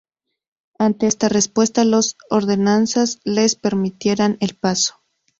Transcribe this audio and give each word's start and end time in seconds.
Ante 0.79 1.05
esta 1.05 1.29
respuesta, 1.29 1.85
los 1.85 2.15
ordenanzas 2.31 3.19
les 3.23 3.55
permitieran 3.55 4.37
el 4.39 4.55
paso. 4.55 4.95